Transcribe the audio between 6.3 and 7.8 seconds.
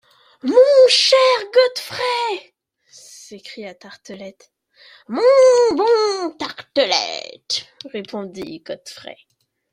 Tartelett!